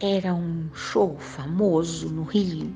era 0.00 0.34
um 0.34 0.68
show 0.74 1.16
famoso 1.18 2.08
no 2.08 2.22
Rio. 2.22 2.74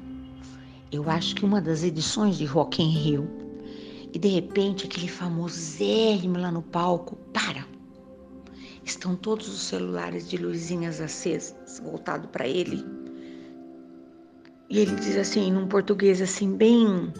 Eu 0.92 1.08
acho 1.10 1.34
que 1.34 1.44
uma 1.44 1.60
das 1.60 1.82
edições 1.82 2.36
de 2.36 2.44
Rock 2.44 2.82
in 2.82 2.90
Rio. 2.90 3.28
E 4.12 4.18
de 4.18 4.28
repente 4.28 4.86
aquele 4.86 5.08
famoso 5.08 5.54
famosérrimo 5.54 6.38
lá 6.38 6.52
no 6.52 6.62
palco 6.62 7.16
para. 7.32 7.66
Estão 8.84 9.16
todos 9.16 9.48
os 9.48 9.60
celulares 9.60 10.28
de 10.28 10.36
luzinhas 10.36 11.00
acesas 11.00 11.80
voltado 11.82 12.28
para 12.28 12.46
ele. 12.46 12.84
E 14.68 14.78
ele 14.78 14.94
diz 14.96 15.16
assim, 15.16 15.50
num 15.50 15.66
português 15.66 16.20
assim 16.20 16.54
bem 16.54 17.12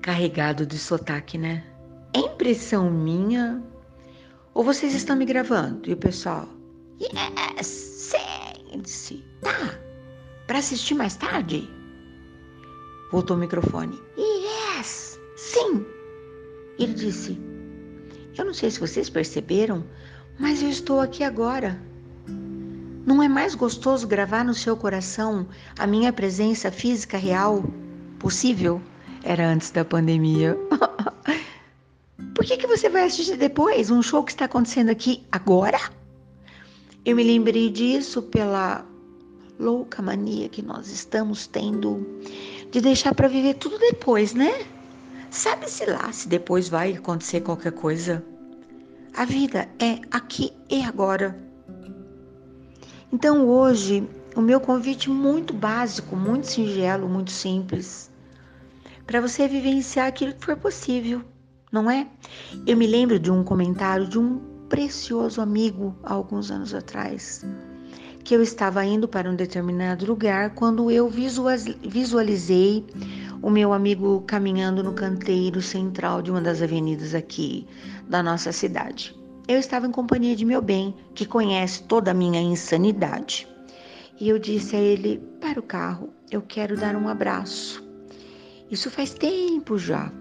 carregado 0.00 0.64
de 0.64 0.78
sotaque, 0.78 1.36
né? 1.36 1.64
É 2.14 2.20
impressão 2.20 2.90
minha? 2.90 3.62
Ou 4.54 4.64
vocês 4.64 4.94
estão 4.94 5.16
me 5.16 5.24
gravando? 5.24 5.88
E 5.88 5.92
o 5.92 5.96
pessoal, 5.96 6.48
yes, 7.00 7.89
sim, 8.70 8.80
disse, 8.80 9.24
tá, 9.40 9.78
para 10.46 10.58
assistir 10.58 10.94
mais 10.94 11.16
tarde? 11.16 11.68
Voltou 13.10 13.36
o 13.36 13.40
microfone, 13.40 14.00
yes, 14.16 15.18
sim. 15.36 15.84
Ele 16.78 16.94
disse, 16.94 17.38
eu 18.38 18.44
não 18.44 18.54
sei 18.54 18.70
se 18.70 18.80
vocês 18.80 19.10
perceberam, 19.10 19.84
mas 20.38 20.62
eu 20.62 20.68
estou 20.68 21.00
aqui 21.00 21.24
agora. 21.24 21.80
Não 23.06 23.22
é 23.22 23.28
mais 23.28 23.54
gostoso 23.54 24.06
gravar 24.06 24.44
no 24.44 24.54
seu 24.54 24.76
coração 24.76 25.46
a 25.78 25.86
minha 25.86 26.12
presença 26.12 26.70
física 26.70 27.18
real 27.18 27.64
possível? 28.18 28.80
Era 29.22 29.48
antes 29.48 29.70
da 29.70 29.84
pandemia. 29.84 30.56
Por 32.34 32.44
que, 32.44 32.56
que 32.56 32.66
você 32.66 32.88
vai 32.88 33.04
assistir 33.04 33.36
depois 33.36 33.90
um 33.90 34.02
show 34.02 34.22
que 34.22 34.30
está 34.30 34.44
acontecendo 34.44 34.90
aqui 34.90 35.26
agora? 35.30 35.78
Eu 37.04 37.16
me 37.16 37.24
lembrei 37.24 37.70
disso 37.70 38.22
pela 38.22 38.84
louca 39.58 40.02
mania 40.02 40.48
que 40.48 40.60
nós 40.60 40.88
estamos 40.88 41.46
tendo 41.46 42.06
de 42.70 42.80
deixar 42.80 43.14
para 43.14 43.28
viver 43.28 43.54
tudo 43.54 43.78
depois, 43.78 44.34
né? 44.34 44.66
Sabe-se 45.30 45.86
lá 45.86 46.12
se 46.12 46.28
depois 46.28 46.68
vai 46.68 46.92
acontecer 46.94 47.40
qualquer 47.40 47.72
coisa. 47.72 48.24
A 49.16 49.24
vida 49.24 49.68
é 49.78 50.00
aqui 50.10 50.52
e 50.68 50.82
agora. 50.82 51.38
Então 53.12 53.48
hoje, 53.48 54.06
o 54.36 54.42
meu 54.42 54.60
convite 54.60 55.08
muito 55.08 55.54
básico, 55.54 56.14
muito 56.14 56.46
singelo, 56.46 57.08
muito 57.08 57.30
simples, 57.30 58.10
para 59.06 59.20
você 59.20 59.48
vivenciar 59.48 60.06
aquilo 60.06 60.34
que 60.34 60.44
for 60.44 60.56
possível 60.56 61.24
não 61.70 61.90
é? 61.90 62.06
Eu 62.66 62.76
me 62.76 62.86
lembro 62.86 63.18
de 63.18 63.30
um 63.30 63.44
comentário 63.44 64.08
de 64.08 64.18
um 64.18 64.40
precioso 64.70 65.42
amigo 65.42 65.94
há 66.04 66.14
alguns 66.14 66.50
anos 66.50 66.72
atrás, 66.72 67.44
que 68.22 68.34
eu 68.34 68.40
estava 68.40 68.84
indo 68.84 69.08
para 69.08 69.28
um 69.28 69.34
determinado 69.34 70.06
lugar 70.06 70.54
quando 70.54 70.90
eu 70.90 71.10
visualizei 71.10 72.86
o 73.42 73.50
meu 73.50 73.72
amigo 73.72 74.22
caminhando 74.28 74.82
no 74.82 74.92
canteiro 74.92 75.60
central 75.60 76.22
de 76.22 76.30
uma 76.30 76.40
das 76.40 76.62
avenidas 76.62 77.14
aqui 77.14 77.66
da 78.08 78.22
nossa 78.22 78.52
cidade. 78.52 79.18
Eu 79.48 79.58
estava 79.58 79.88
em 79.88 79.90
companhia 79.90 80.36
de 80.36 80.44
meu 80.44 80.62
bem, 80.62 80.94
que 81.14 81.26
conhece 81.26 81.82
toda 81.82 82.12
a 82.12 82.14
minha 82.14 82.40
insanidade. 82.40 83.48
E 84.20 84.28
eu 84.28 84.38
disse 84.38 84.76
a 84.76 84.78
ele: 84.78 85.18
Para 85.40 85.58
o 85.58 85.62
carro, 85.62 86.10
eu 86.30 86.40
quero 86.42 86.76
dar 86.76 86.94
um 86.94 87.08
abraço. 87.08 87.82
Isso 88.70 88.88
faz 88.88 89.12
tempo 89.12 89.76
já. 89.76 90.12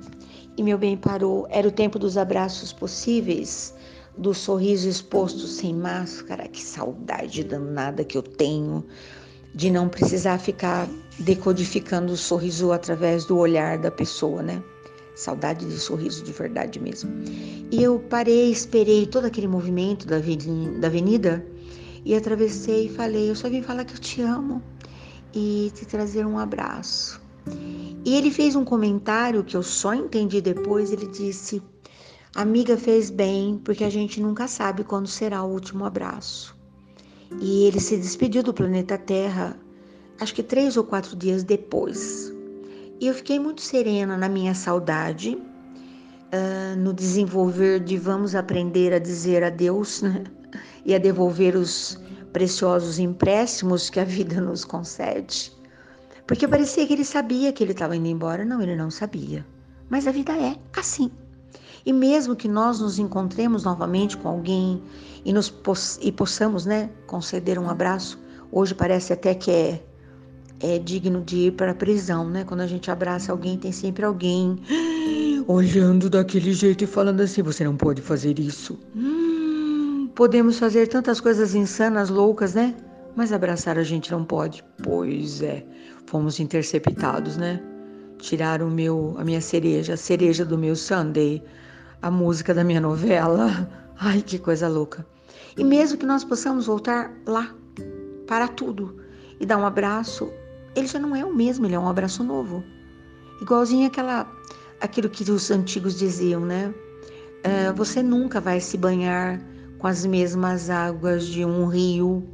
E 0.58 0.64
meu 0.64 0.78
bem 0.78 0.98
parou. 0.98 1.46
Era 1.52 1.68
o 1.68 1.72
tempo 1.72 2.00
dos 2.00 2.18
abraços 2.18 2.74
possíveis, 2.74 3.76
do 4.18 4.34
sorriso 4.34 4.88
exposto 4.88 5.48
sem 5.48 5.74
máscara. 5.74 6.48
Que 6.48 6.62
saudade 6.62 7.44
danada 7.44 8.04
que 8.04 8.18
eu 8.18 8.22
tenho 8.22 8.86
de 9.54 9.70
não 9.70 9.90
precisar 9.90 10.38
ficar 10.38 10.88
decodificando 11.20 12.14
o 12.14 12.18
sorriso 12.18 12.72
através 12.72 13.26
do 13.26 13.38
olhar 13.38 13.78
da 13.78 13.92
pessoa, 13.92 14.42
né? 14.42 14.62
Saudade 15.16 15.66
de 15.66 15.78
sorriso 15.78 16.24
de 16.24 16.32
verdade 16.32 16.80
mesmo. 16.80 17.12
E 17.72 17.84
eu 17.84 18.00
parei, 18.10 18.52
esperei 18.52 19.06
todo 19.06 19.26
aquele 19.26 19.48
movimento 19.48 20.08
da 20.08 20.16
avenida 20.18 21.46
e 22.06 22.16
atravessei 22.16 22.86
e 22.86 22.90
falei: 22.90 23.30
Eu 23.30 23.36
só 23.36 23.50
vim 23.50 23.62
falar 23.62 23.84
que 23.84 23.94
eu 23.94 24.00
te 24.00 24.22
amo 24.22 24.62
e 25.34 25.72
te 25.76 25.86
trazer 25.86 26.26
um 26.26 26.40
abraço. 26.40 27.22
E 28.06 28.16
ele 28.16 28.32
fez 28.32 28.56
um 28.56 28.64
comentário 28.64 29.44
que 29.44 29.58
eu 29.58 29.64
só 29.64 29.94
entendi 29.94 30.40
depois. 30.42 30.92
Ele 30.92 31.08
disse: 31.08 31.62
Amiga 32.36 32.78
fez 32.78 33.10
bem, 33.10 33.60
porque 33.64 33.84
a 33.84 33.90
gente 33.90 34.22
nunca 34.22 34.48
sabe 34.48 34.84
quando 34.84 35.08
será 35.08 35.44
o 35.44 35.52
último 35.52 35.84
abraço. 35.84 36.56
E 37.42 37.66
ele 37.66 37.80
se 37.80 37.98
despediu 37.98 38.44
do 38.44 38.54
planeta 38.54 38.98
Terra, 39.00 39.58
acho 40.20 40.36
que 40.36 40.44
três 40.44 40.78
ou 40.78 40.84
quatro 40.84 41.16
dias 41.16 41.44
depois. 41.44 42.32
E 43.00 43.08
eu 43.08 43.16
fiquei 43.16 43.40
muito 43.40 43.62
serena 43.62 44.16
na 44.16 44.30
minha 44.30 44.54
saudade, 44.54 45.36
uh, 45.36 46.78
no 46.78 46.94
desenvolver 46.94 47.80
de 47.80 47.98
vamos 47.98 48.36
aprender 48.36 48.94
a 48.94 49.00
dizer 49.00 49.44
adeus 49.44 50.04
né? 50.04 50.24
e 50.86 50.94
a 50.94 51.00
devolver 51.00 51.56
os 51.56 52.00
preciosos 52.32 53.00
empréstimos 53.00 53.90
que 53.90 54.00
a 54.00 54.04
vida 54.04 54.40
nos 54.40 54.64
concede. 54.64 55.52
Porque 56.28 56.48
parecia 56.48 56.86
que 56.86 56.94
ele 56.94 57.06
sabia 57.06 57.52
que 57.52 57.64
ele 57.64 57.72
estava 57.72 57.96
indo 57.96 58.08
embora. 58.08 58.46
Não, 58.46 58.62
ele 58.62 58.76
não 58.76 58.92
sabia. 58.92 59.44
Mas 59.90 60.06
a 60.06 60.12
vida 60.12 60.34
é 60.34 60.56
assim. 60.78 61.12
E 61.86 61.94
mesmo 61.94 62.36
que 62.36 62.48
nós 62.48 62.80
nos 62.80 63.00
encontremos 63.00 63.64
novamente 63.64 64.18
com 64.18 64.28
alguém 64.28 64.82
e, 65.24 65.34
nos 65.34 65.54
e 66.02 66.12
possamos 66.12 66.66
né, 66.66 66.90
conceder 67.08 67.58
um 67.58 67.70
abraço, 67.70 68.20
hoje 68.52 68.74
parece 68.74 69.14
até 69.14 69.34
que 69.34 69.52
é, 69.52 69.84
é 70.60 70.80
digno 70.80 71.22
de 71.22 71.48
ir 71.48 71.52
para 71.54 71.72
a 71.72 71.76
prisão, 71.76 72.30
né? 72.30 72.44
Quando 72.44 72.62
a 72.62 72.68
gente 72.68 72.92
abraça 72.92 73.32
alguém, 73.32 73.58
tem 73.58 73.72
sempre 73.72 74.06
alguém 74.06 74.60
olhando 75.48 76.10
daquele 76.10 76.54
jeito 76.54 76.84
e 76.84 76.88
falando 76.88 77.22
assim: 77.22 77.42
você 77.42 77.64
não 77.64 77.76
pode 77.76 78.02
fazer 78.02 78.40
isso. 78.40 78.78
Hum, 78.96 80.10
podemos 80.16 80.60
fazer 80.60 80.88
tantas 80.88 81.22
coisas 81.22 81.56
insanas, 81.56 82.10
loucas, 82.10 82.54
né? 82.54 82.76
Mas 83.16 83.34
abraçar 83.34 83.78
a 83.78 83.84
gente 83.84 84.12
não 84.12 84.24
pode. 84.24 84.64
Pois 84.84 85.42
é, 85.42 85.66
fomos 86.06 86.40
interceptados, 86.40 87.38
né? 87.38 87.62
Tiraram 88.18 88.68
o 88.68 88.72
meu, 88.72 89.16
a 89.18 89.24
minha 89.24 89.42
cereja, 89.42 89.94
a 89.94 89.98
cereja 89.98 90.44
do 90.44 90.58
meu 90.58 90.76
Sunday, 90.76 91.42
a 92.02 92.12
música 92.12 92.54
da 92.54 92.64
minha 92.64 92.82
novela. 92.82 93.70
Ai, 94.00 94.22
que 94.22 94.40
coisa 94.40 94.68
louca. 94.68 95.06
E 95.58 95.64
mesmo 95.64 95.98
que 95.98 96.06
nós 96.06 96.24
possamos 96.24 96.68
voltar 96.68 97.12
lá, 97.26 97.54
para 98.28 98.48
tudo, 98.48 99.02
e 99.40 99.46
dar 99.46 99.58
um 99.58 99.66
abraço, 99.66 100.32
ele 100.76 100.88
já 100.88 101.00
não 101.00 101.16
é 101.16 101.26
o 101.26 101.34
mesmo, 101.34 101.66
ele 101.66 101.76
é 101.76 101.80
um 101.80 101.90
abraço 101.90 102.24
novo. 102.24 102.64
Igualzinho 103.42 103.88
aquela, 103.88 104.30
aquilo 104.80 105.10
que 105.10 105.30
os 105.30 105.50
antigos 105.52 105.98
diziam, 105.98 106.42
né? 106.42 106.74
Uh, 107.40 107.74
você 107.76 108.04
nunca 108.04 108.40
vai 108.40 108.60
se 108.60 108.78
banhar 108.78 109.42
com 109.78 109.88
as 109.88 110.06
mesmas 110.06 110.70
águas 110.70 111.26
de 111.26 111.46
um 111.46 111.68
rio 111.68 112.28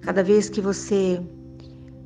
Cada 0.00 0.22
vez 0.22 0.48
que 0.48 0.60
você 0.60 1.20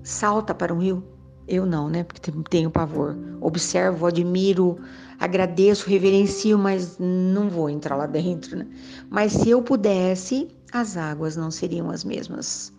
salta 0.02 0.52
para 0.52 0.74
um 0.74 0.78
rio, 0.78 1.04
eu 1.46 1.64
não, 1.64 1.88
né? 1.88 2.02
Porque 2.02 2.32
tenho 2.50 2.70
pavor. 2.70 3.16
Observo, 3.40 4.06
admiro, 4.06 4.78
agradeço, 5.18 5.88
reverencio, 5.88 6.58
mas 6.58 6.96
não 6.98 7.48
vou 7.48 7.70
entrar 7.70 7.96
lá 7.96 8.06
dentro, 8.06 8.56
né? 8.56 8.66
Mas 9.10 9.32
se 9.32 9.50
eu 9.50 9.62
pudesse, 9.62 10.48
as 10.72 10.96
águas 10.96 11.36
não 11.36 11.50
seriam 11.50 11.90
as 11.90 12.04
mesmas. 12.04 12.72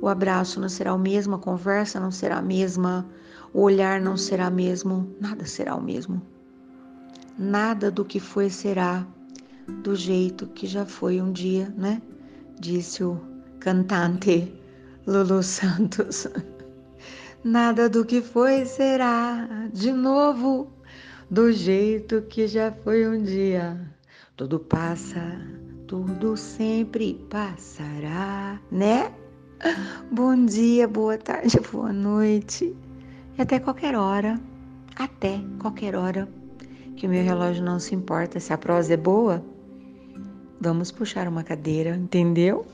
O 0.00 0.08
abraço 0.08 0.60
não 0.60 0.68
será 0.68 0.94
o 0.94 0.98
mesmo, 0.98 1.34
a 1.34 1.38
conversa 1.38 1.98
não 1.98 2.10
será 2.10 2.38
a 2.38 2.42
mesma, 2.42 3.06
o 3.52 3.62
olhar 3.62 4.00
não 4.00 4.16
será 4.16 4.48
o 4.48 4.52
mesmo, 4.52 5.14
nada 5.20 5.46
será 5.46 5.74
o 5.74 5.82
mesmo. 5.82 6.20
Nada 7.38 7.90
do 7.90 8.04
que 8.04 8.20
foi 8.20 8.50
será 8.50 9.06
do 9.82 9.94
jeito 9.94 10.46
que 10.48 10.66
já 10.66 10.86
foi 10.86 11.20
um 11.20 11.32
dia, 11.32 11.72
né? 11.76 12.00
Disse 12.60 13.02
o 13.04 13.20
cantante 13.60 14.52
Lulu 15.06 15.42
Santos. 15.42 16.26
Nada 17.44 17.88
do 17.88 18.04
que 18.04 18.20
foi 18.20 18.64
será 18.64 19.68
de 19.72 19.92
novo, 19.92 20.72
do 21.30 21.50
jeito 21.50 22.22
que 22.22 22.46
já 22.46 22.70
foi 22.70 23.06
um 23.06 23.22
dia. 23.22 23.80
Tudo 24.36 24.60
passa, 24.60 25.40
tudo 25.86 26.36
sempre 26.36 27.14
passará, 27.30 28.60
né? 28.70 29.12
Bom 30.12 30.44
dia, 30.44 30.86
boa 30.86 31.16
tarde, 31.16 31.58
boa 31.72 31.92
noite 31.92 32.76
e 33.36 33.42
até 33.42 33.58
qualquer 33.58 33.94
hora, 33.94 34.40
até 34.94 35.40
qualquer 35.58 35.94
hora, 35.94 36.28
que 36.96 37.06
o 37.06 37.10
meu 37.10 37.22
relógio 37.22 37.64
não 37.64 37.78
se 37.78 37.94
importa 37.94 38.38
se 38.38 38.52
a 38.52 38.58
prosa 38.58 38.94
é 38.94 38.96
boa. 38.96 39.44
Vamos 40.60 40.90
puxar 40.90 41.28
uma 41.28 41.42
cadeira, 41.42 41.94
entendeu? 41.96 42.66